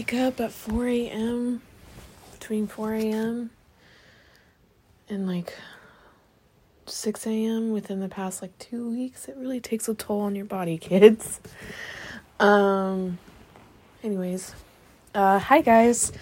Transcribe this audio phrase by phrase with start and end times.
[0.00, 1.60] wake up at 4 a.m.,
[2.32, 3.50] between 4 a.m.
[5.10, 5.52] and like
[6.86, 7.70] 6 a.m.
[7.70, 11.38] within the past like two weeks, it really takes a toll on your body, kids.
[12.38, 13.18] Um,
[14.02, 14.54] anyways,
[15.14, 16.12] uh, hi guys.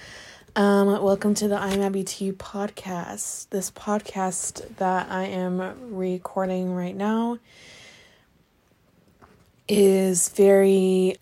[0.57, 3.49] Um, welcome to the I'm Abby T podcast.
[3.51, 7.39] This podcast that I am recording right now
[9.69, 11.15] is very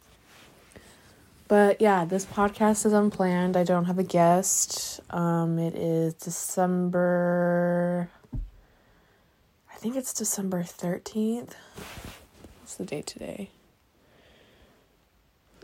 [1.48, 3.56] but yeah, this podcast is unplanned.
[3.56, 5.00] I don't have a guest.
[5.10, 8.10] Um it is December
[9.72, 11.52] I think it's December 13th.
[12.60, 13.50] What's the date today?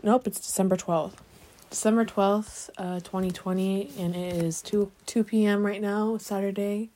[0.03, 1.13] Nope, it's December 12th.
[1.69, 5.65] December 12th, uh 2020 and it is 2 2 p.m.
[5.65, 6.89] right now, Saturday.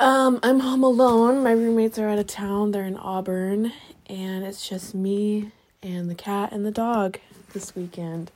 [0.00, 1.42] Um, I'm home alone.
[1.42, 2.70] My roommates are out of town.
[2.70, 3.72] They're in Auburn,
[4.06, 5.50] and it's just me
[5.82, 7.18] and the cat and the dog
[7.52, 8.30] this weekend.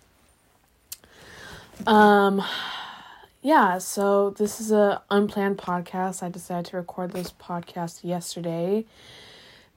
[1.86, 2.42] Um,
[3.42, 6.22] yeah, so this is a unplanned podcast.
[6.22, 8.84] I decided to record this podcast yesterday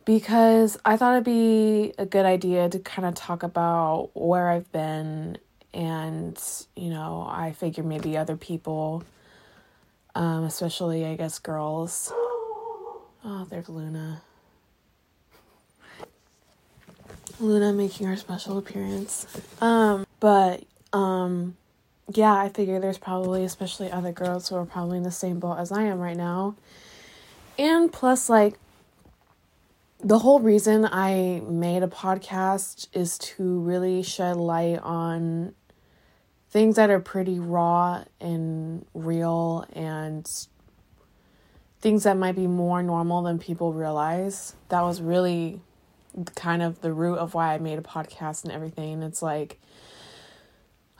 [0.05, 4.71] because I thought it'd be a good idea to kind of talk about where I've
[4.71, 5.37] been
[5.73, 6.41] and,
[6.75, 9.03] you know, I figure maybe other people
[10.15, 12.11] um, especially I guess girls.
[13.23, 14.21] Oh, there's Luna.
[17.39, 19.27] Luna making her special appearance.
[19.61, 21.57] Um, but um,
[22.13, 25.57] yeah, I figure there's probably especially other girls who are probably in the same boat
[25.57, 26.55] as I am right now.
[27.57, 28.57] And plus like
[29.99, 35.55] the whole reason I made a podcast is to really shed light on
[36.49, 40.29] things that are pretty raw and real and
[41.81, 44.55] things that might be more normal than people realize.
[44.69, 45.61] That was really
[46.35, 49.03] kind of the root of why I made a podcast and everything.
[49.03, 49.59] It's like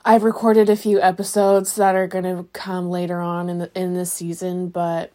[0.04, 3.94] I've recorded a few episodes that are going to come later on in the in
[3.94, 5.12] this season, but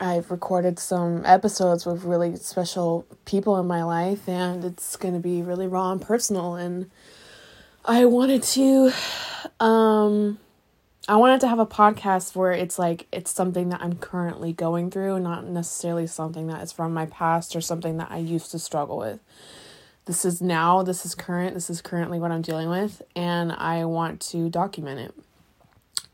[0.00, 5.20] I've recorded some episodes with really special people in my life and it's going to
[5.20, 6.90] be really raw and personal and
[7.84, 8.92] I wanted to
[9.58, 10.38] um
[11.10, 14.92] I wanted to have a podcast where it's like it's something that I'm currently going
[14.92, 18.60] through, not necessarily something that is from my past or something that I used to
[18.60, 19.18] struggle with.
[20.04, 23.86] This is now, this is current, this is currently what I'm dealing with, and I
[23.86, 25.14] want to document it.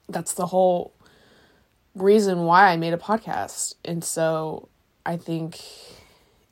[0.09, 0.95] That's the whole
[1.95, 3.75] reason why I made a podcast.
[3.85, 4.71] And so
[5.05, 5.61] I think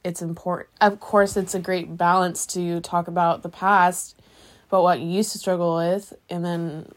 [0.05, 0.69] it's important.
[0.83, 4.21] Of course, it's a great balance to talk about the past
[4.69, 6.93] about what you used to struggle with and then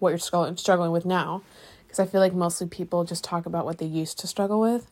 [0.00, 0.18] what you're
[0.56, 1.42] struggling with now.
[1.84, 4.90] Because I feel like mostly people just talk about what they used to struggle with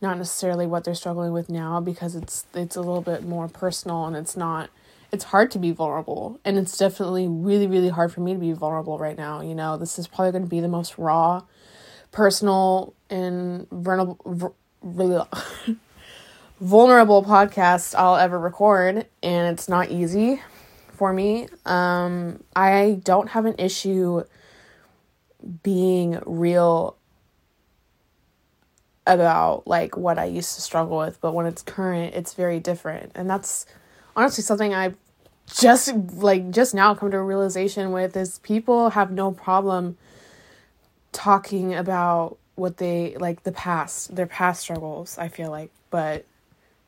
[0.00, 4.04] not necessarily what they're struggling with now because it's it's a little bit more personal
[4.06, 4.70] and it's not
[5.12, 6.40] it's hard to be vulnerable.
[6.44, 9.76] And it's definitely really really hard for me to be vulnerable right now you know?
[9.76, 11.42] This is probably going to be the most raw
[12.12, 14.54] personal and vulnerable
[16.60, 19.06] vulnerable podcast I'll ever record.
[19.22, 20.42] And it's not easy
[20.96, 21.48] for me.
[21.64, 24.24] Um, I don't have an issue
[25.62, 26.96] being real
[29.06, 33.12] about like what I used to struggle with, but when it's current, it's very different.
[33.14, 33.66] And that's
[34.16, 34.94] honestly something I
[35.54, 39.96] just like just now come to a realization with is people have no problem
[41.12, 46.24] talking about what they like the past, their past struggles, I feel like, but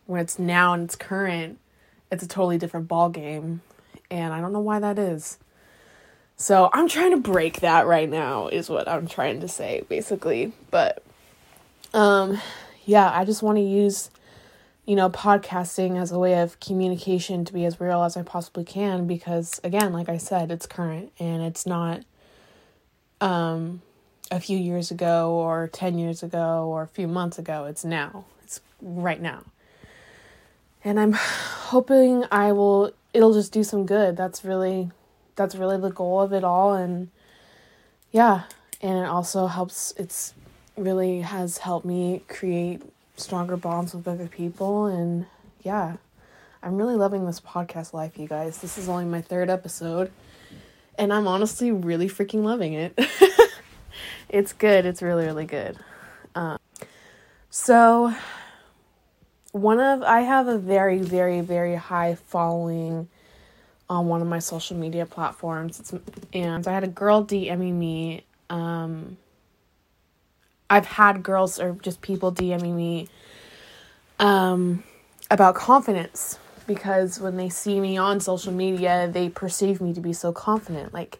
[0.07, 1.59] when it's now and it's current,
[2.11, 3.61] it's a totally different ball game
[4.11, 5.39] and I don't know why that is.
[6.37, 10.53] So I'm trying to break that right now is what I'm trying to say basically.
[10.71, 11.03] But
[11.93, 12.41] um
[12.85, 14.11] yeah, I just want to use
[14.87, 18.65] you know podcasting as a way of communication to be as real as I possibly
[18.65, 22.05] can because again, like I said, it's current and it's not
[23.21, 23.83] um
[24.31, 27.65] a few years ago or 10 years ago or a few months ago.
[27.65, 28.27] It's now.
[28.43, 29.45] It's right now.
[30.89, 34.17] And I'm hoping I will it'll just do some good.
[34.17, 34.91] That's really
[35.37, 37.11] that's really the goal of it all and
[38.11, 38.45] yeah,
[38.81, 40.33] and it also helps it's
[40.79, 42.81] really has helped me create
[43.19, 45.27] stronger bonds with other people and
[45.63, 45.97] yeah.
[46.63, 48.57] I'm really loving this podcast life, you guys.
[48.59, 50.11] This is only my third episode
[50.97, 52.99] and I'm honestly really freaking loving it.
[54.31, 54.87] it's good.
[54.87, 55.77] It's really really good.
[56.35, 56.59] Um,
[57.51, 58.15] so
[59.53, 63.09] one of I have a very very very high following
[63.89, 65.81] on one of my social media platforms.
[65.81, 65.95] It's,
[66.33, 68.25] and I had a girl DMing me.
[68.51, 69.17] Um,
[70.69, 73.09] I've had girls or just people DMing me
[74.19, 74.83] um,
[75.31, 80.13] about confidence because when they see me on social media, they perceive me to be
[80.13, 80.93] so confident.
[80.93, 81.19] Like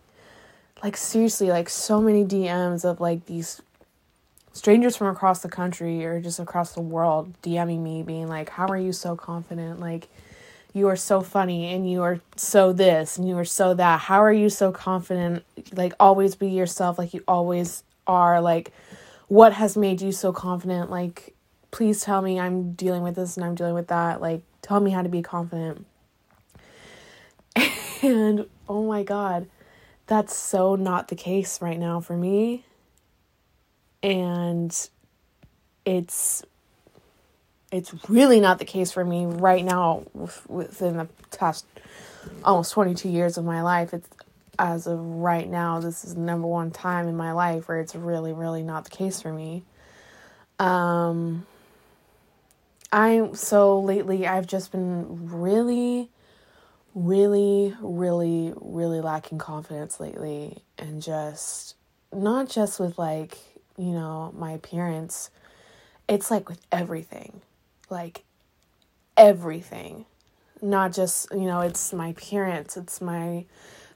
[0.83, 3.63] like seriously, like so many DMs of like these
[4.53, 8.67] strangers from across the country or just across the world DMing me being like, "How
[8.67, 10.09] are you so confident?" Like
[10.73, 14.01] you are so funny and you are so this and you are so that.
[14.01, 15.45] How are you so confident?
[15.73, 18.41] Like always be yourself like you always are.
[18.41, 18.73] Like
[19.29, 20.91] what has made you so confident?
[20.91, 21.35] Like
[21.71, 24.21] please tell me I'm dealing with this and I'm dealing with that.
[24.21, 25.87] Like tell me how to be confident.
[28.01, 29.49] And oh my god,
[30.07, 32.65] that's so not the case right now for me.
[34.03, 34.89] And
[35.85, 36.45] it's
[37.71, 40.05] it's really not the case for me right now
[40.49, 41.67] within the past
[42.43, 43.93] almost 22 years of my life.
[43.93, 44.09] It's
[44.59, 47.95] as of right now this is the number one time in my life where it's
[47.95, 49.63] really really not the case for me.
[50.59, 51.47] Um
[52.93, 56.09] i so lately i've just been really
[56.95, 61.75] really really really lacking confidence lately and just
[62.13, 63.37] not just with like
[63.79, 65.31] you know my appearance
[66.09, 67.41] it's like with everything
[67.91, 68.25] like
[69.19, 70.07] everything.
[70.63, 73.45] Not just, you know, it's my appearance, it's my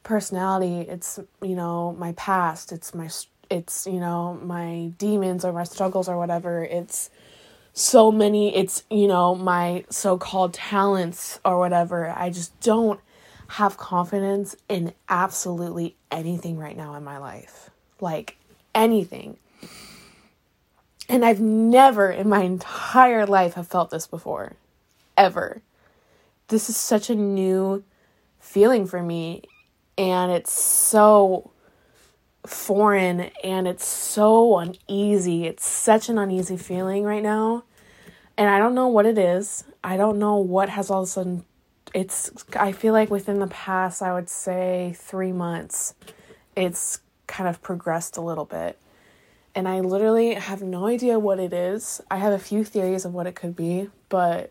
[0.02, 3.08] personality, it's, you know, my past, it's my
[3.50, 6.64] it's, you know, my demons or my struggles or whatever.
[6.64, 7.10] It's
[7.74, 12.10] so many, it's, you know, my so-called talents or whatever.
[12.16, 13.00] I just don't
[13.48, 17.70] have confidence in absolutely anything right now in my life.
[18.00, 18.38] Like
[18.74, 19.36] anything.
[21.12, 24.54] And I've never in my entire life have felt this before.
[25.14, 25.60] Ever.
[26.48, 27.84] This is such a new
[28.40, 29.42] feeling for me
[29.98, 31.50] and it's so
[32.46, 35.44] foreign and it's so uneasy.
[35.44, 37.64] It's such an uneasy feeling right now.
[38.38, 39.64] And I don't know what it is.
[39.84, 41.44] I don't know what has all of a sudden
[41.92, 45.94] it's I feel like within the past I would say 3 months
[46.56, 48.78] it's kind of progressed a little bit
[49.54, 52.00] and I literally have no idea what it is.
[52.10, 54.50] I have a few theories of what it could be, but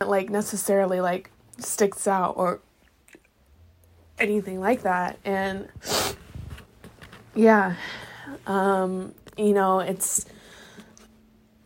[0.00, 2.60] like necessarily like sticks out or
[4.18, 5.18] anything like that.
[5.24, 5.68] And
[7.34, 7.76] yeah,
[8.46, 10.26] um, you know, it's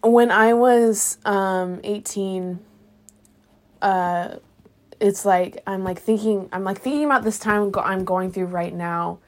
[0.02, 2.60] when I was um 18
[3.82, 4.36] uh
[5.00, 8.72] it's like I'm like thinking I'm like thinking about this time I'm going through right
[8.72, 9.18] now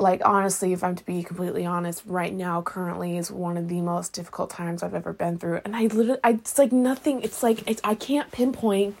[0.00, 3.80] like honestly if i'm to be completely honest right now currently is one of the
[3.80, 5.60] most difficult times i've ever been through.
[5.64, 8.96] And i literally I, it's like nothing it's like it's, i can't pinpoint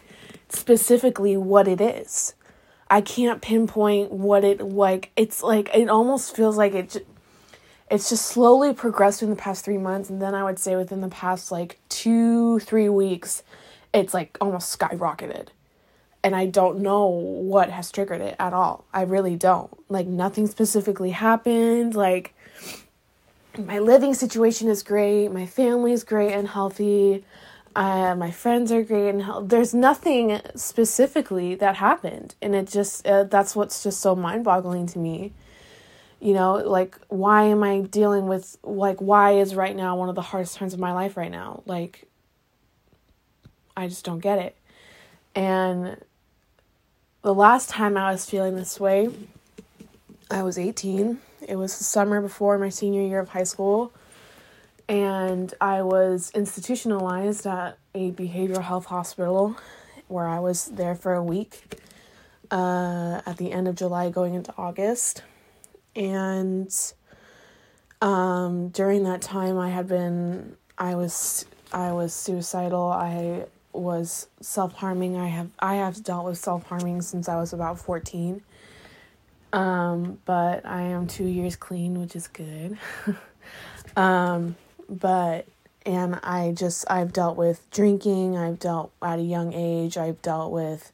[0.50, 2.34] specifically what it is.
[2.92, 7.06] I can't pinpoint what it like it's like it almost feels like it
[7.90, 10.10] it's just slowly progressed in the past three months.
[10.10, 13.42] And then i would say within the past like two three weeks
[13.92, 15.48] it's like almost skyrocketed
[16.22, 18.84] and I don't know what has triggered it at all.
[18.92, 19.70] I really don't.
[19.90, 21.94] Like nothing specifically happened.
[21.94, 22.34] Like
[23.58, 25.28] my living situation is great.
[25.28, 27.24] My family is great and healthy.
[27.74, 29.46] Uh, my friends are great and healthy.
[29.48, 34.86] There's nothing specifically that happened, and it just uh, that's what's just so mind boggling
[34.88, 35.32] to me.
[36.20, 40.16] You know, like why am I dealing with like why is right now one of
[40.16, 41.62] the hardest times of my life right now?
[41.64, 42.08] Like
[43.76, 44.56] I just don't get it.
[45.34, 45.96] And
[47.22, 49.10] the last time I was feeling this way,
[50.30, 51.18] I was 18.
[51.46, 53.92] It was the summer before my senior year of high school.
[54.88, 59.56] And I was institutionalized at a behavioral health hospital
[60.08, 61.78] where I was there for a week
[62.50, 65.22] uh, at the end of July going into August.
[65.94, 66.74] And
[68.00, 72.90] um, during that time, I had been, I was, I was suicidal.
[72.90, 75.16] I was self-harming.
[75.16, 78.42] I have I have dealt with self-harming since I was about 14.
[79.52, 82.78] Um, but I am 2 years clean, which is good.
[83.96, 84.56] um,
[84.88, 85.46] but
[85.86, 90.52] and I just I've dealt with drinking, I've dealt at a young age, I've dealt
[90.52, 90.92] with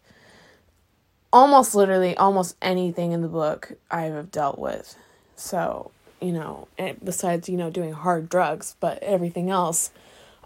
[1.32, 4.96] almost literally almost anything in the book I have dealt with.
[5.34, 5.90] So,
[6.20, 6.68] you know,
[7.04, 9.90] besides, you know, doing hard drugs, but everything else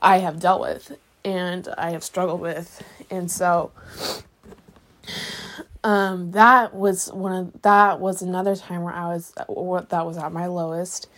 [0.03, 2.83] I have dealt with and I have struggled with.
[3.11, 3.73] And so
[5.83, 10.19] um that was one of that was another time where I was what that was
[10.19, 11.09] at my lowest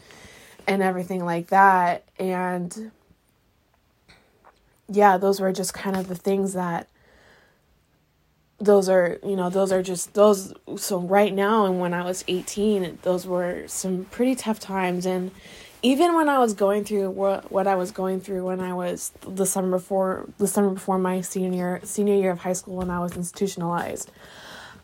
[0.68, 2.92] and everything like that and
[4.88, 6.88] yeah, those were just kind of the things that
[8.58, 12.24] those are, you know, those are just those so right now and when I was
[12.28, 15.32] 18, those were some pretty tough times and
[15.82, 19.12] even when I was going through what what I was going through when I was
[19.26, 23.00] the summer before the summer before my senior senior year of high school when I
[23.00, 24.10] was institutionalized,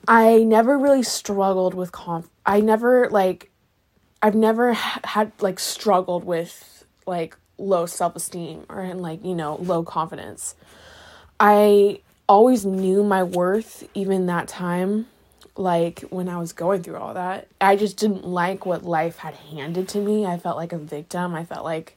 [0.07, 2.29] I never really struggled with conf.
[2.45, 3.51] I never like,
[4.23, 9.35] I've never ha- had like struggled with like low self esteem or in like you
[9.35, 10.57] know low confidence.
[11.39, 15.07] I always knew my worth even that time
[15.59, 17.49] like when I was going through all that.
[17.61, 20.25] I just didn't like what life had handed to me.
[20.25, 21.35] I felt like a victim.
[21.35, 21.97] I felt like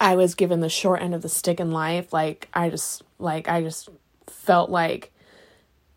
[0.00, 2.12] I was given the short end of the stick in life.
[2.12, 3.88] Like I just like I just
[4.26, 5.12] felt like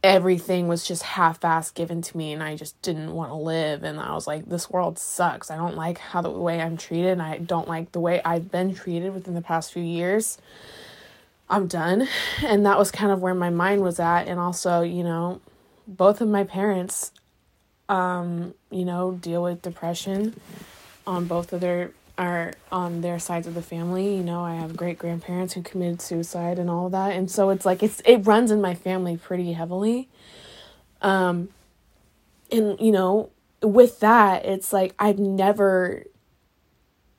[0.04, 4.00] everything was just half-ass given to me and I just didn't want to live and
[4.00, 5.52] I was like this world sucks.
[5.52, 8.50] I don't like how the way I'm treated and I don't like the way I've
[8.50, 10.40] been treated within the past few years.
[11.50, 12.08] I'm done.
[12.44, 15.42] And that was kind of where my mind was at and also, you know,
[15.88, 17.12] both of my parents,
[17.90, 20.40] um, you know, deal with depression
[21.06, 24.16] on both of their are on their sides of the family.
[24.16, 27.50] You know, I have great grandparents who committed suicide and all of that, and so
[27.50, 30.08] it's like it's it runs in my family pretty heavily.
[31.02, 31.50] Um,
[32.52, 33.30] and you know,
[33.62, 36.04] with that, it's like I've never.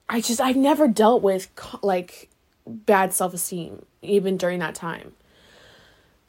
[0.09, 1.49] I just I've never dealt with
[1.83, 2.29] like
[2.67, 5.13] bad self esteem even during that time,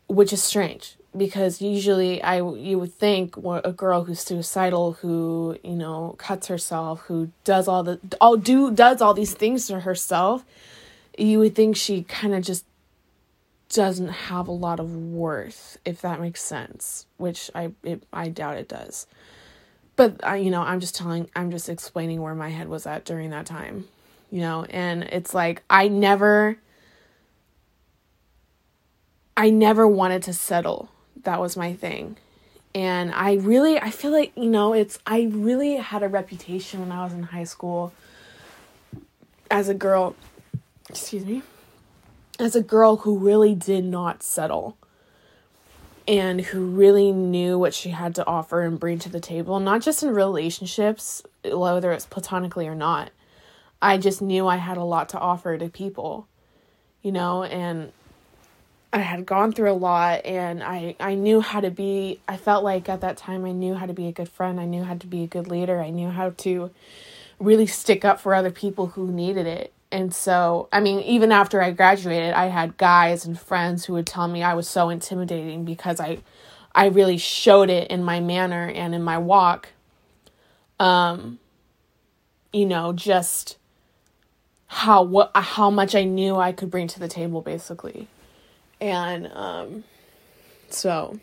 [0.08, 5.76] which is strange because usually I you would think a girl who's suicidal who you
[5.76, 10.44] know cuts herself who does all the all do does all these things to herself
[11.18, 12.66] you would think she kind of just
[13.70, 18.58] doesn't have a lot of worth if that makes sense which I it, I doubt
[18.58, 19.08] it does.
[19.96, 23.06] But I you know I'm just telling I'm just explaining where my head was at
[23.06, 23.86] during that time
[24.34, 24.66] you know?
[24.72, 26.58] And it's like I never
[29.38, 30.90] I never wanted to settle
[31.24, 32.18] that was my thing.
[32.76, 36.92] And I really I feel like, you know, it's I really had a reputation when
[36.92, 37.94] I was in high school
[39.52, 40.16] as a girl,
[40.90, 41.44] excuse me,
[42.40, 44.78] as a girl who really did not settle
[46.08, 49.82] and who really knew what she had to offer and bring to the table, not
[49.82, 53.12] just in relationships, whether it's platonically or not.
[53.82, 56.28] I just knew I had a lot to offer to people,
[57.02, 57.92] you know, and
[58.94, 62.64] I had gone through a lot and I, I knew how to be I felt
[62.64, 64.60] like at that time I knew how to be a good friend.
[64.60, 65.82] I knew how to be a good leader.
[65.82, 66.70] I knew how to
[67.40, 69.74] really stick up for other people who needed it.
[69.92, 74.06] And so, I mean, even after I graduated, I had guys and friends who would
[74.06, 76.20] tell me I was so intimidating because I
[76.76, 79.70] I really showed it in my manner and in my walk.
[80.80, 81.40] Um
[82.52, 83.58] you know, just
[84.68, 88.08] how what how much I knew I could bring to the table basically.
[88.84, 89.86] And um,
[90.70, 91.18] so,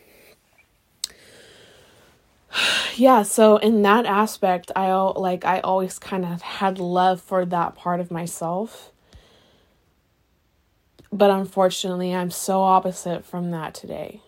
[2.97, 7.77] yeah, so in that aspect, I like I always kind of had love for that
[7.77, 8.91] part of myself.
[11.13, 14.23] But unfortunately, I'm so opposite from that today.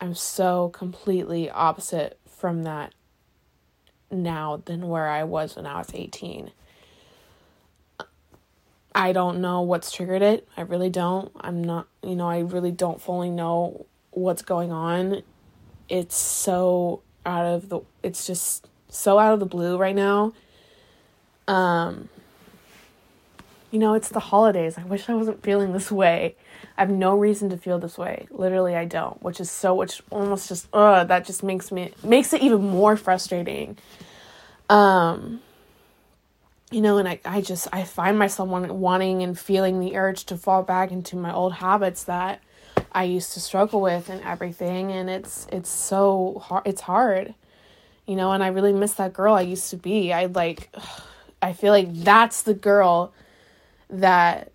[0.00, 2.94] I'm so completely opposite from that
[4.10, 6.52] now than where I was when I was 18.
[8.94, 10.46] I don't know what's triggered it.
[10.56, 11.32] I really don't.
[11.40, 15.22] I'm not, you know, I really don't fully know what's going on.
[15.88, 20.32] It's so out of the it's just so out of the blue right now.
[21.48, 22.08] Um
[23.70, 24.76] you know, it's the holidays.
[24.76, 26.36] I wish I wasn't feeling this way.
[26.76, 28.26] I have no reason to feel this way.
[28.30, 32.32] Literally I don't, which is so which almost just uh that just makes me makes
[32.34, 33.78] it even more frustrating.
[34.68, 35.40] Um
[36.72, 40.36] you know and I, I just i find myself wanting and feeling the urge to
[40.36, 42.42] fall back into my old habits that
[42.92, 44.90] i used to struggle with and everything.
[44.90, 47.34] And it's it's so hard it's hard
[48.06, 50.12] you know and i really miss that girl i used to be.
[50.12, 50.74] I like
[51.42, 53.12] i feel like that's the girl
[53.90, 54.52] that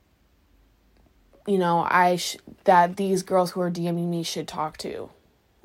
[1.45, 5.09] you know i sh- that these girls who are dming me should talk to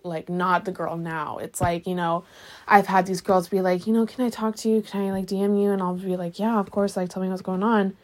[0.05, 1.39] like not the girl now.
[1.39, 2.25] It's like, you know,
[2.67, 4.83] I've had these girls be like, you know, can I talk to you?
[4.83, 5.71] Can I like DM you?
[5.71, 7.97] And I'll be like, yeah, of course, like tell me what's going on.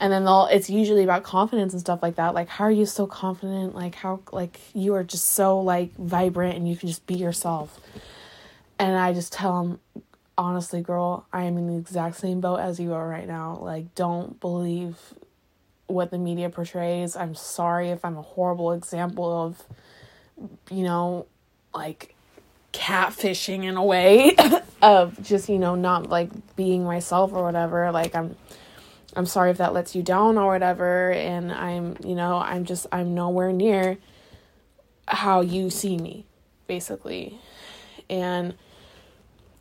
[0.00, 2.34] And then they'll it's usually about confidence and stuff like that.
[2.34, 3.74] Like how are you so confident?
[3.74, 7.80] Like how like you are just so like vibrant and you can just be yourself.
[8.78, 9.80] And I just tell them
[10.36, 13.58] honestly, girl, I am in the exact same boat as you are right now.
[13.60, 14.96] Like don't believe
[15.86, 17.14] what the media portrays.
[17.14, 19.62] I'm sorry if I'm a horrible example of
[20.70, 21.26] you know
[21.74, 22.14] like
[22.72, 24.34] catfishing in a way
[24.82, 27.90] of just you know not like being myself or whatever.
[27.92, 28.36] Like i'm
[29.14, 31.12] i'm sorry if that lets you down or whatever.
[31.12, 33.98] And i'm you know i'm just i'm nowhere near
[35.08, 36.26] how you see me
[36.66, 37.38] basically.
[38.08, 38.54] And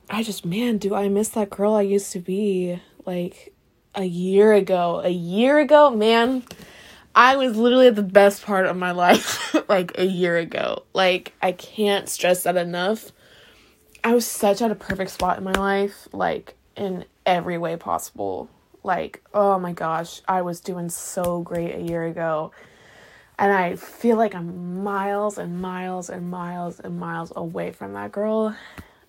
[0.09, 3.53] i just man do i miss that girl i used to be like
[3.95, 5.01] a year ago.
[5.03, 6.43] A year ago, man,
[7.15, 10.83] I was literally at the best part of my life like a year ago.
[10.93, 13.11] Like, I can't stress that enough.
[14.03, 18.49] I was such at a perfect spot in my life, like, in every way possible.
[18.83, 22.51] Like, oh my gosh, I was doing so great a year ago.
[23.37, 28.11] And I feel like I'm miles and miles and miles and miles away from that
[28.11, 28.55] girl.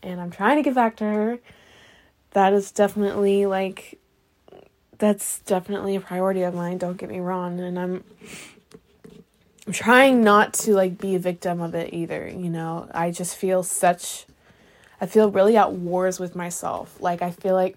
[0.03, 1.39] And I'm trying to get back to her.
[2.33, 3.99] That is definitely like
[5.03, 8.05] that's definitely a priority of mine, don't get me wrong, and I'm
[9.67, 12.89] I'm trying not to like be a victim of it either, you know.
[12.95, 14.27] I just feel such
[15.01, 17.01] I feel really at wars with myself.
[17.01, 17.77] Like I feel like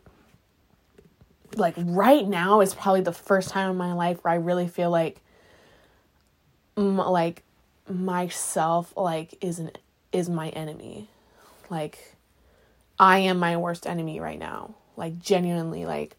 [1.55, 4.91] like right now is probably the first time in my life where I really feel
[4.91, 5.20] like
[6.77, 7.41] m- like
[7.89, 9.79] myself like isn't
[10.12, 11.10] is my enemy.
[11.72, 12.15] Like
[13.00, 14.75] I am my worst enemy right now.
[14.96, 16.17] Like genuinely like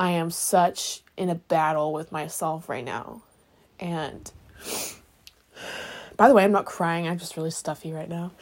[0.00, 3.20] I am such in a battle with myself right now.
[3.78, 4.32] And
[6.16, 7.06] by the way, I'm not crying.
[7.06, 8.32] I'm just really stuffy right now.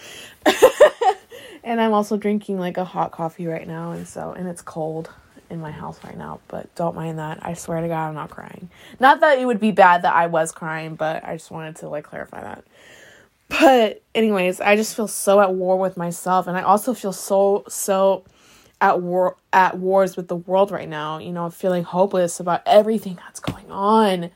[1.65, 5.11] and I'm also drinking like a hot coffee right now and so and it's cold
[5.51, 7.45] in my house right now, but don't mind that.
[7.45, 8.71] I swear to god I'm not crying.
[9.01, 11.89] Not that it would be bad that I was crying, but I just wanted to
[11.89, 12.65] like clarify that.
[13.49, 17.65] But anyways, I just feel so at war with myself and I also feel so
[17.67, 18.23] so
[18.81, 23.17] at war at wars with the world right now, you know, feeling hopeless about everything
[23.17, 24.31] that's going on.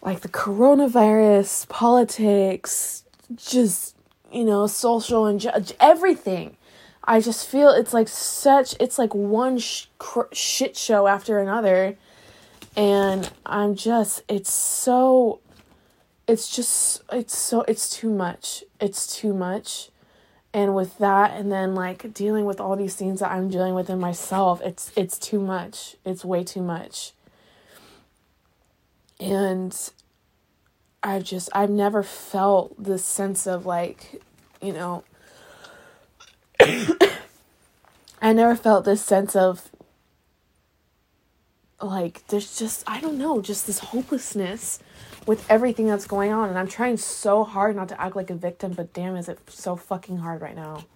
[0.00, 3.04] Like the coronavirus, politics,
[3.36, 3.96] just,
[4.32, 6.56] you know, social and ju- everything.
[7.04, 11.96] I just feel it's like such it's like one sh- cr- shit show after another
[12.76, 15.40] and I'm just it's so
[16.26, 18.62] it's just it's so it's too much.
[18.80, 19.90] It's too much
[20.54, 23.90] and with that and then like dealing with all these things that i'm dealing with
[23.90, 25.96] in myself it's it's too much.
[26.04, 27.12] It's way too much.
[29.20, 29.76] And
[31.02, 34.20] i've just i've never felt this sense of like
[34.60, 35.04] you know
[36.60, 39.70] i never felt this sense of
[41.80, 44.80] like there's just i don't know just this hopelessness
[45.28, 46.48] with everything that's going on.
[46.48, 49.38] And I'm trying so hard not to act like a victim, but damn, is it
[49.50, 50.86] so fucking hard right now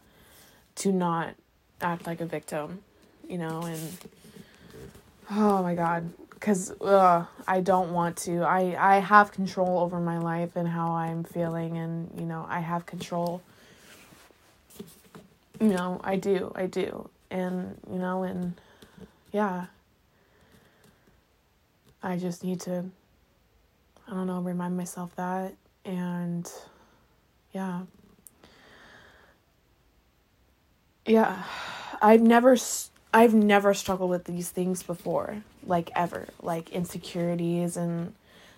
[0.77, 1.35] to not
[1.83, 2.81] act like a victim,
[3.29, 3.61] you know?
[3.61, 3.99] And
[5.31, 6.11] oh my God.
[6.31, 8.41] Because uh, I don't want to.
[8.43, 12.59] I, I have control over my life and how I'm feeling, and you know, I
[12.59, 13.43] have control.
[15.61, 16.51] You know, I do.
[16.57, 17.09] I do.
[17.31, 18.55] And, you know, and
[19.31, 19.67] yeah.
[22.03, 22.85] I just need to
[24.09, 25.55] I don't know, remind myself that.
[25.85, 26.51] And
[27.53, 27.83] yeah.
[31.07, 31.45] Yeah.
[32.01, 32.57] I've never
[33.15, 38.15] I've never struggled with these things before, like ever, like insecurities and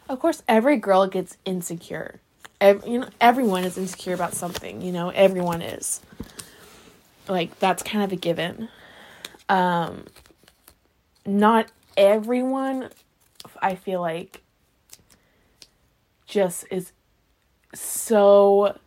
[0.08, 2.20] of course every girl gets insecure.
[2.60, 6.00] Every, you know everyone is insecure about something, you know, everyone is.
[7.28, 8.68] Like that's kind of a given.
[9.48, 10.04] Um
[11.26, 12.90] not everyone
[13.62, 14.42] I feel like
[16.26, 16.92] just is
[17.74, 18.78] so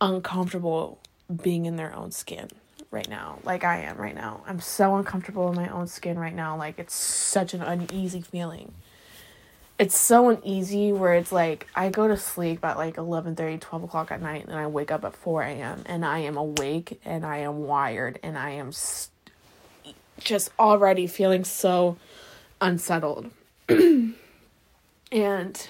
[0.00, 0.98] uncomfortable
[1.42, 2.48] being in their own skin
[2.90, 4.42] right now like i am right now.
[4.46, 8.72] I'm so uncomfortable in my own skin right now like it's such an uneasy feeling.
[9.78, 13.84] It's so uneasy where it's like i go to sleep at like 11 30 12
[13.84, 17.26] o'clock at night and i wake up at 4 a.m and i am awake and
[17.26, 19.10] i am wired and i am st-
[20.18, 21.96] just already feeling so
[22.60, 23.30] unsettled
[25.12, 25.68] and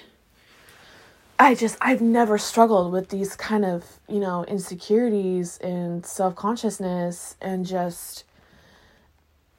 [1.39, 7.65] I just I've never struggled with these kind of, you know, insecurities and self-consciousness and
[7.65, 8.25] just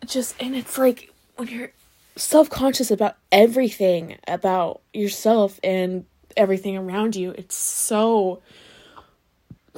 [0.05, 1.71] just and it's like when you're
[2.15, 8.41] self-conscious about everything about yourself and everything around you, it's so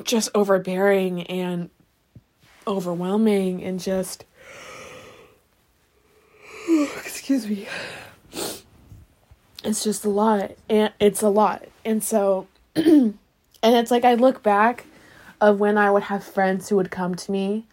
[0.04, 1.70] just overbearing and
[2.68, 4.26] overwhelming and just
[6.98, 7.68] excuse me
[9.64, 11.66] it's just a lot and it's a lot.
[11.86, 14.86] And so and it's like i look back
[15.42, 17.66] of when i would have friends who would come to me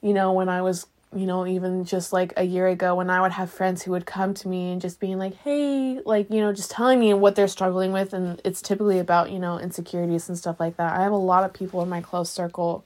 [0.00, 3.20] you know when i was you know even just like a year ago when i
[3.20, 6.40] would have friends who would come to me and just being like hey like you
[6.40, 10.28] know just telling me what they're struggling with and it's typically about you know insecurities
[10.28, 10.94] and stuff like that.
[10.96, 12.84] I have a lot of people in my close circle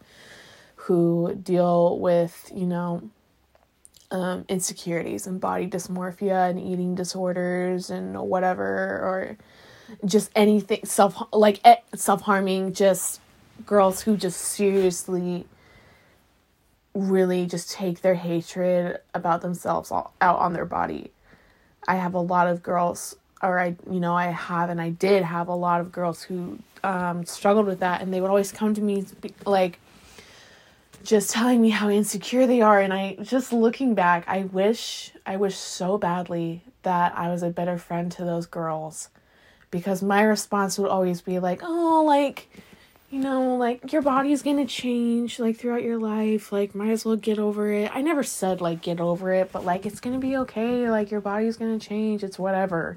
[0.76, 3.02] who deal with you know
[4.12, 9.36] um, insecurities and body dysmorphia and eating disorders and whatever or
[10.04, 13.20] just anything self like eh, self harming just
[13.66, 15.46] girls who just seriously
[16.94, 21.10] really just take their hatred about themselves all, out on their body.
[21.88, 25.22] I have a lot of girls, or I, you know, I have and I did
[25.22, 28.74] have a lot of girls who um, struggled with that, and they would always come
[28.74, 29.04] to me
[29.46, 29.78] like,
[31.04, 35.36] just telling me how insecure they are, and I just looking back, I wish, I
[35.36, 39.08] wish so badly that I was a better friend to those girls,
[39.70, 42.48] because my response would always be like, oh, like
[43.12, 46.50] you know, like your body's gonna change like throughout your life.
[46.50, 47.94] Like, might as well get over it.
[47.94, 50.88] I never said like get over it, but like it's gonna be okay.
[50.88, 52.24] Like, your body's gonna change.
[52.24, 52.96] It's whatever.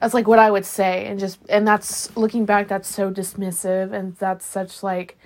[0.00, 1.06] That's like what I would say.
[1.06, 3.92] And just, and that's looking back, that's so dismissive.
[3.92, 5.16] And that's such like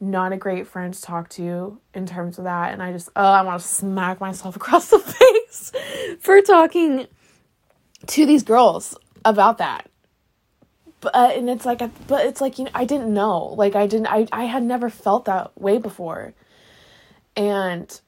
[0.00, 2.72] not a great friend to talk to in terms of that.
[2.72, 5.72] And I just, oh, I wanna smack myself across the face
[6.20, 7.06] for talking
[8.06, 9.88] to these girls about that.
[11.00, 13.54] But uh, and it's like but it's like you know I didn't know.
[13.54, 16.34] Like I didn't I I had never felt that way before.
[17.36, 18.00] And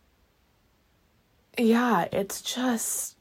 [1.57, 3.17] yeah it's just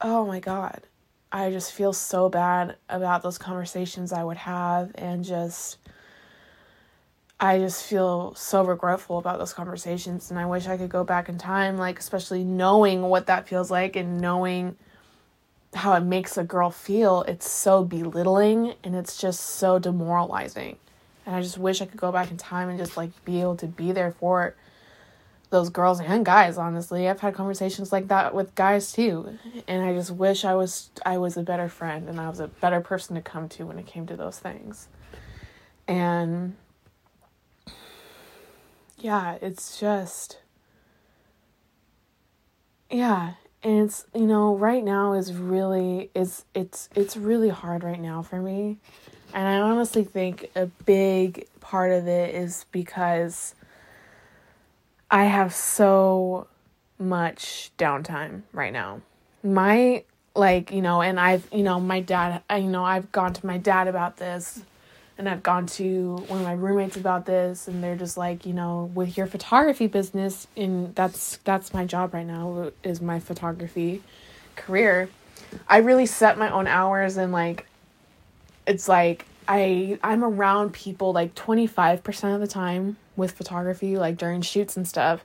[0.00, 0.82] oh my god.
[1.30, 5.76] I just feel so bad about those conversations I would have and just
[7.40, 11.28] I just feel so regretful about those conversations and I wish I could go back
[11.28, 14.76] in time like especially knowing what that feels like and knowing
[15.74, 20.76] how it makes a girl feel, it's so belittling and it's just so demoralizing.
[21.26, 23.56] And I just wish I could go back in time and just like be able
[23.56, 24.54] to be there for
[25.50, 27.08] those girls and guys, honestly.
[27.08, 29.38] I've had conversations like that with guys too.
[29.66, 32.48] And I just wish I was I was a better friend and I was a
[32.48, 34.88] better person to come to when it came to those things.
[35.86, 36.56] And
[38.98, 40.38] yeah, it's just
[42.90, 48.00] yeah, and it's you know right now is really is it's it's really hard right
[48.00, 48.78] now for me.
[49.34, 53.54] And i honestly think a big part of it is because
[55.10, 56.46] i have so
[56.98, 59.02] much downtime right now.
[59.42, 63.32] My like you know and i've you know my dad I, you know i've gone
[63.32, 64.62] to my dad about this
[65.18, 68.52] and I've gone to one of my roommates about this and they're just like, you
[68.54, 74.00] know, with your photography business and that's that's my job right now is my photography
[74.54, 75.10] career.
[75.68, 77.66] I really set my own hours and like
[78.64, 84.40] it's like I I'm around people like 25% of the time with photography like during
[84.40, 85.24] shoots and stuff.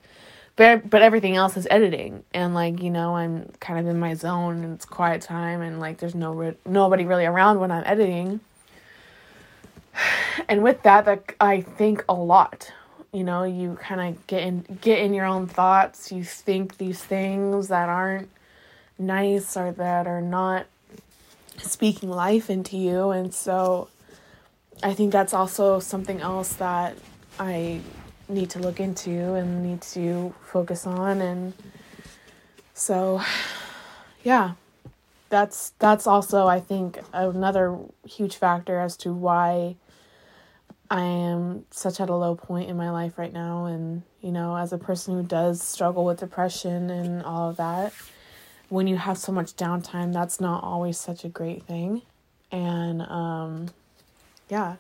[0.55, 4.15] But but everything else is editing and like, you know, I'm kind of in my
[4.15, 7.83] zone and it's quiet time and like there's no re- nobody really around when I'm
[7.85, 8.39] editing
[10.47, 12.71] and with that that i think a lot.
[13.11, 16.11] You know you kind of get in get in your own thoughts.
[16.11, 18.29] You think these things that aren't
[18.97, 20.65] nice or that are not
[21.57, 23.11] speaking life into you.
[23.11, 23.89] And so
[24.81, 26.97] i think that's also something else that
[27.39, 27.79] i
[28.27, 31.21] need to look into and need to focus on.
[31.21, 31.53] And
[32.73, 33.21] so
[34.23, 34.53] yeah
[35.29, 37.75] that's that's also i think another
[38.07, 39.75] huge factor as to why
[40.93, 43.65] I am such at a low point in my life right now.
[43.65, 47.93] And, you know, as a person who does struggle with depression and all of that,
[48.69, 52.03] when you have so much downtime, that's not always such a great thing.
[52.51, 53.69] And, um,
[54.49, 54.75] yeah.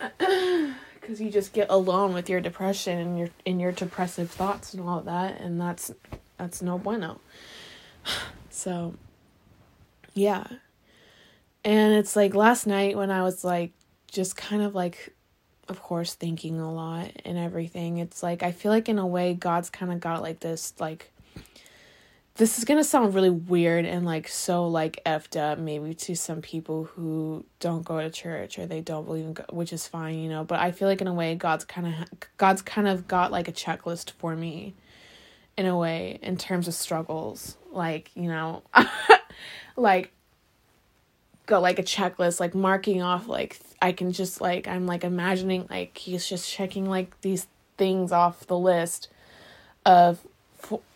[1.00, 4.86] Because you just get alone with your depression and your in your depressive thoughts and
[4.86, 5.90] all of that, and that's
[6.36, 7.20] that's no bueno.
[8.50, 8.94] So,
[10.12, 10.46] yeah.
[11.64, 13.72] And it's like last night when I was like
[14.10, 15.14] just kind of like
[15.68, 17.98] of course thinking a lot and everything.
[17.98, 21.12] It's like i feel like in a way god's kind of got like this like
[22.36, 26.40] this is gonna sound really weird and like so like effed up maybe to some
[26.40, 30.18] people who don't go to church or they don't believe in God, which is fine
[30.20, 33.08] you know but i feel like in a way god's kind of god's kind of
[33.08, 34.74] got like a checklist for me
[35.58, 37.58] in a way in terms of struggles.
[37.70, 38.62] Like you know
[39.76, 40.12] like
[41.44, 45.66] got like a checklist like marking off like I can just like I'm like imagining
[45.70, 49.08] like he's just checking like these things off the list
[49.86, 50.26] of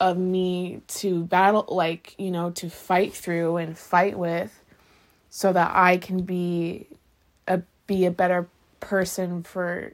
[0.01, 4.63] of me to battle like you know to fight through and fight with
[5.31, 6.87] so that I can be
[7.47, 8.49] a be a better
[8.81, 9.93] person for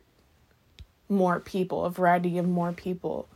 [1.09, 3.29] more people a variety of more people.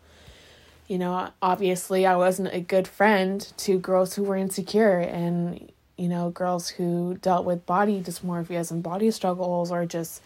[0.89, 6.09] You know obviously I wasn't a good friend to girls who were insecure and you
[6.09, 10.23] know, girls who dealt with body dysmorphias and body struggles or just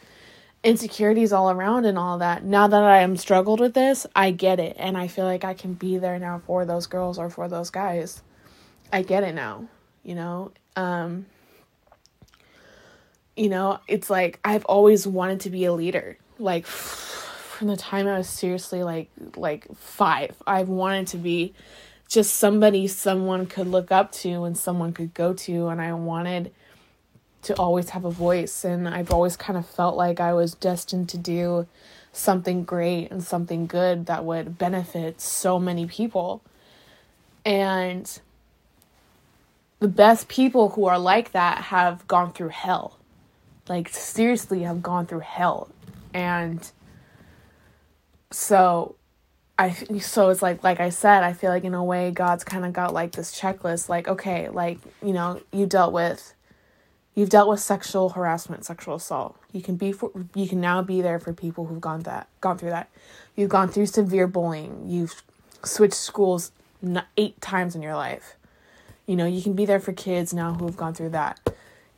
[0.63, 2.45] insecurities all around and all that.
[2.45, 4.77] Now that I am struggled with this, I get it.
[4.79, 7.71] And I feel like I can be there now for those girls or for those
[7.71, 8.23] guys.
[8.93, 9.69] I get it now,
[10.03, 10.53] you know?
[10.77, 11.27] Um,
[13.37, 16.19] you know, it's like I've always wanted to be a leader.
[16.39, 16.67] Like,
[17.57, 20.43] from the time I was seriously like like 5.
[20.47, 21.55] I've wanted to be
[22.09, 26.53] just somebody someone could look up to and someone could go to and I wanted
[27.43, 31.09] to always have a voice and I've always kind of felt like I was destined
[31.11, 31.67] to do
[32.13, 36.43] something great and something good that would benefit so many people.
[37.45, 38.21] And
[39.79, 42.99] the best people who are like that have gone through hell.
[43.69, 45.69] Like seriously have gone through hell.
[46.15, 46.69] And
[48.31, 48.97] so
[49.59, 52.65] I so it's like like I said, I feel like in a way God's kind
[52.65, 56.35] of got like this checklist like okay, like, you know, you dealt with
[57.15, 59.37] you've dealt with sexual harassment, sexual assault.
[59.53, 62.59] You can be for, you can now be there for people who've gone that gone
[62.59, 62.91] through that.
[63.35, 64.85] You've gone through severe bullying.
[64.87, 65.23] You've
[65.65, 66.53] switched schools
[67.17, 68.37] eight times in your life.
[69.07, 71.41] You know, you can be there for kids now who've gone through that.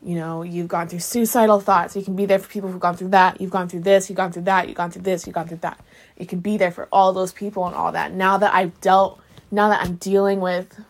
[0.00, 1.96] You know, you've gone through suicidal thoughts.
[1.96, 3.40] You can be there for people who've gone through that.
[3.40, 4.08] You've gone through this.
[4.08, 4.68] You've gone through that.
[4.68, 5.26] You've gone through this.
[5.26, 5.80] You've gone through that.
[6.18, 8.12] You can be there for all those people and all that.
[8.12, 10.80] Now that I've dealt, now that I'm dealing with,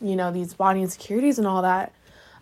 [0.00, 1.92] you know, these body insecurities and all that,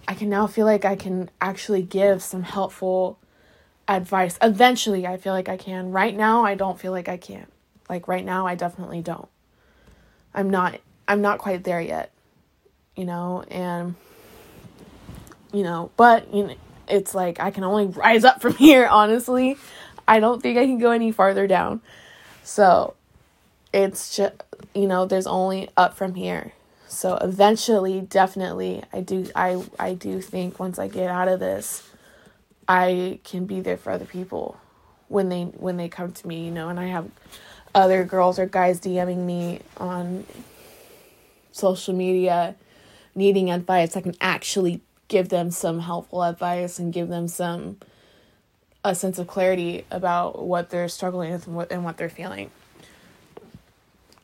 [0.07, 3.19] I can now feel like I can actually give some helpful
[3.89, 4.39] advice.
[4.43, 5.93] Eventually, I feel like I can.
[5.93, 7.47] Right now, I don't feel like I can.
[7.89, 9.29] Like right now, I definitely don't.
[10.35, 10.79] I'm not
[11.09, 12.13] I'm not quite there yet.
[12.97, 13.95] You know, and
[15.53, 16.55] you know, but you know,
[16.89, 19.57] it's like I can only rise up from here, honestly.
[20.07, 21.81] I don't think I can go any farther down.
[22.51, 22.95] So,
[23.73, 24.43] it's just
[24.75, 26.53] you know, there's only up from here.
[26.89, 31.89] So eventually, definitely, I do I I do think once I get out of this,
[32.67, 34.59] I can be there for other people
[35.07, 37.09] when they when they come to me, you know, and I have
[37.73, 40.27] other girls or guys DMing me on
[41.53, 42.57] social media
[43.15, 43.97] needing advice.
[43.97, 47.77] I can actually give them some helpful advice and give them some
[48.85, 52.51] a sense of clarity about what they're struggling with and what and what they're feeling.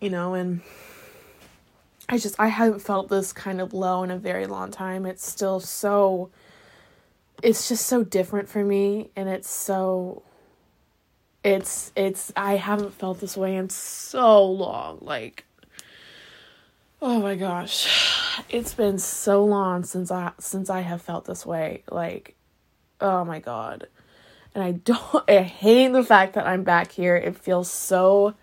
[0.01, 0.61] You know, and
[2.09, 5.07] I just I haven't felt this kind of low in a very long time.
[5.07, 6.31] It's still so
[7.42, 10.23] it's just so different for me and it's so
[11.45, 14.99] it's it's I haven't felt this way in so long.
[15.01, 15.45] Like
[17.03, 18.12] oh my gosh.
[18.49, 21.83] It's been so long since I since I have felt this way.
[21.90, 22.37] Like
[23.01, 23.88] oh my god.
[24.57, 27.14] And I don't I hate the fact that I'm back here.
[27.14, 28.35] It feels so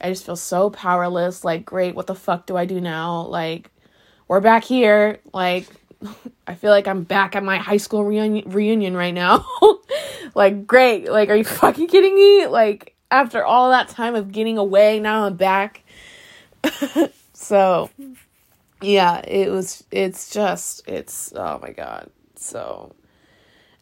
[0.00, 1.44] I just feel so powerless.
[1.44, 3.22] Like, great, what the fuck do I do now?
[3.22, 3.70] Like,
[4.28, 5.20] we're back here.
[5.32, 5.66] Like,
[6.46, 9.46] I feel like I'm back at my high school reunion reunion right now.
[10.34, 11.10] like, great.
[11.10, 12.46] Like, are you fucking kidding me?
[12.46, 15.84] Like, after all that time of getting away, now I'm back.
[17.32, 17.90] so,
[18.82, 22.10] yeah, it was, it's just, it's, oh my God.
[22.34, 22.92] So,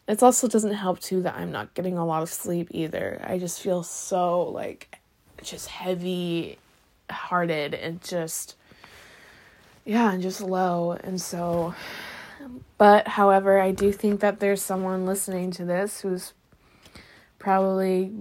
[0.07, 3.21] it also doesn't help too that I'm not getting a lot of sleep either.
[3.23, 4.99] I just feel so, like,
[5.41, 6.57] just heavy
[7.09, 8.55] hearted and just
[9.85, 11.73] yeah and just low and so
[12.77, 16.33] but however i do think that there's someone listening to this who's
[17.39, 18.11] probably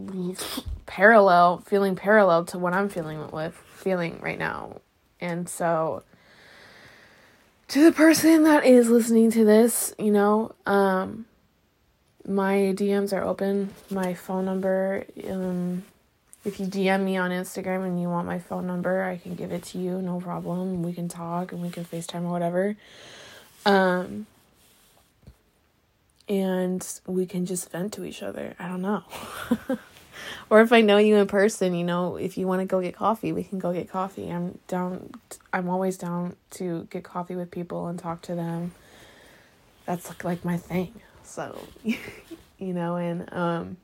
[0.86, 4.80] parallel feeling parallel to what i'm feeling with feeling right now
[5.20, 6.02] and so
[7.68, 11.24] to the person that is listening to this you know um
[12.26, 15.82] my dms are open my phone number um
[16.44, 19.52] if you DM me on Instagram and you want my phone number, I can give
[19.52, 20.82] it to you, no problem.
[20.82, 22.76] We can talk and we can FaceTime or whatever.
[23.64, 24.26] Um
[26.28, 28.54] and we can just vent to each other.
[28.58, 29.04] I don't know.
[30.50, 32.96] or if I know you in person, you know, if you want to go get
[32.96, 34.30] coffee, we can go get coffee.
[34.30, 35.10] I'm down
[35.52, 38.72] I'm always down to get coffee with people and talk to them.
[39.86, 41.00] That's like, like my thing.
[41.22, 43.76] So, you know, and um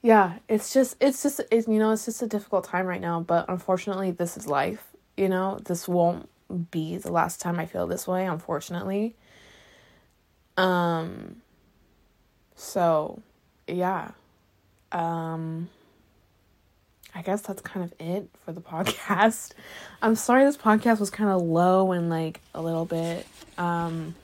[0.00, 3.18] yeah it's just it's just it's you know it's just a difficult time right now
[3.18, 4.88] but unfortunately this is life
[5.18, 5.58] you know?
[5.64, 6.28] This won't
[6.70, 9.14] be the last time i feel this way unfortunately.
[10.56, 11.42] Um
[12.54, 13.20] so
[13.66, 14.12] yeah.
[14.92, 15.68] Um
[17.14, 19.52] i guess that's kind of it for the podcast.
[20.00, 23.26] I'm sorry this podcast was kind of low and like a little bit
[23.58, 24.14] um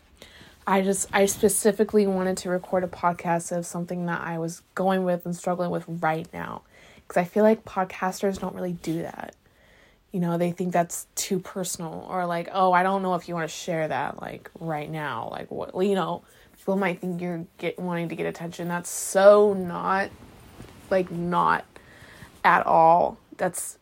[0.66, 5.04] I just I specifically wanted to record a podcast of something that I was going
[5.04, 6.62] with and struggling with right now
[7.06, 9.34] because I feel like podcasters don't really do that.
[10.10, 13.34] You know, they think that's too personal or like, "Oh, I don't know if you
[13.34, 16.22] want to share that like right now." Like what, you know,
[16.56, 18.68] people might think you're get wanting to get attention.
[18.68, 20.10] That's so not
[20.90, 21.64] like not
[22.42, 23.18] at all.
[23.36, 23.78] That's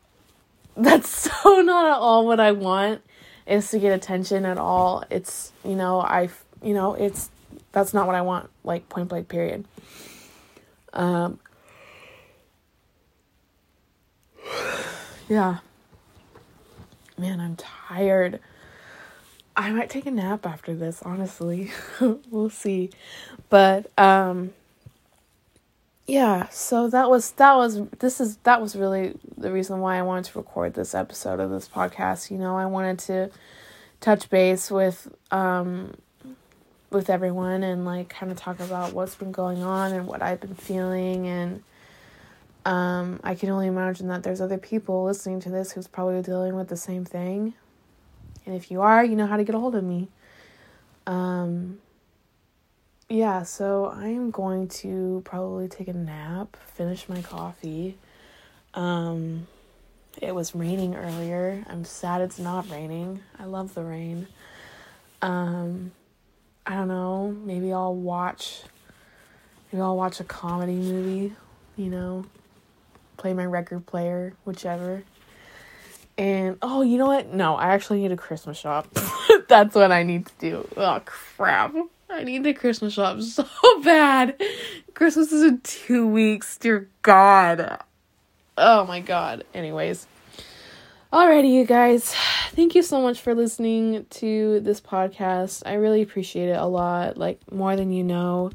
[0.76, 1.08] that's
[1.42, 3.02] so not at all what I want
[3.46, 5.04] is to get attention at all.
[5.10, 6.30] It's, you know, I
[6.62, 7.30] you know, it's
[7.72, 9.64] that's not what I want, like point blank period.
[10.92, 11.38] Um
[15.28, 15.58] yeah.
[17.18, 18.40] Man, I'm tired.
[19.54, 21.70] I might take a nap after this, honestly.
[22.30, 22.90] we'll see.
[23.48, 24.52] But um
[26.06, 30.02] yeah, so that was that was this is that was really the reason why I
[30.02, 32.30] wanted to record this episode of this podcast.
[32.30, 33.30] You know, I wanted to
[34.00, 35.94] touch base with um
[36.92, 40.40] with everyone and like kind of talk about what's been going on and what I've
[40.40, 41.62] been feeling and
[42.64, 46.54] um I can only imagine that there's other people listening to this who's probably dealing
[46.54, 47.54] with the same thing.
[48.46, 50.08] And if you are, you know how to get a hold of me.
[51.06, 51.78] Um
[53.08, 57.98] yeah, so I am going to probably take a nap, finish my coffee.
[58.72, 59.46] Um,
[60.20, 61.62] it was raining earlier.
[61.68, 63.20] I'm sad it's not raining.
[63.38, 64.28] I love the rain.
[65.20, 65.92] Um,
[66.66, 67.36] I don't know.
[67.44, 68.62] Maybe I'll watch.
[69.72, 71.34] Maybe I'll watch a comedy movie.
[71.76, 72.26] You know,
[73.16, 75.04] play my record player, whichever.
[76.18, 77.32] And oh, you know what?
[77.32, 78.88] No, I actually need a Christmas shop.
[79.48, 80.68] That's what I need to do.
[80.76, 81.74] Oh crap.
[82.10, 83.46] I need the Christmas shop so
[83.82, 84.40] bad.
[84.94, 86.58] Christmas is in two weeks.
[86.58, 87.80] Dear God.
[88.58, 89.44] Oh my God.
[89.54, 90.06] Anyways.
[91.12, 92.14] Alrighty, you guys.
[92.52, 95.62] Thank you so much for listening to this podcast.
[95.66, 97.18] I really appreciate it a lot.
[97.18, 98.50] Like, more than you know.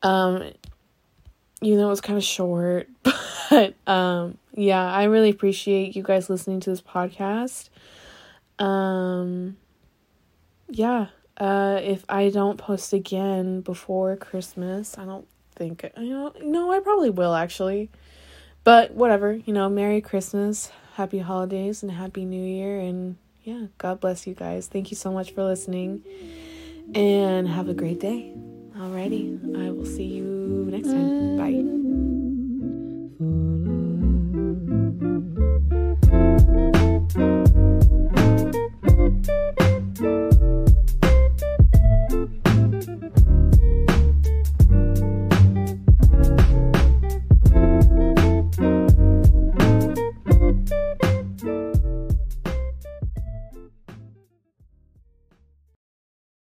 [0.00, 0.52] Um,
[1.60, 2.88] you know, it's kind of short,
[3.50, 7.70] but um, yeah, I really appreciate you guys listening to this podcast.
[8.60, 9.56] Um,
[10.68, 15.26] yeah, uh, if I don't post again before Christmas, I don't
[15.56, 16.32] think you know.
[16.40, 17.90] No, I probably will actually,
[18.62, 19.32] but whatever.
[19.32, 22.80] You know, Merry Christmas, happy holidays and happy new year.
[22.80, 24.66] And yeah, God bless you guys.
[24.66, 26.02] Thank you so much for listening
[26.94, 28.34] and have a great day.
[28.76, 31.36] Alrighty, I will see you next time.
[31.36, 31.76] Bye.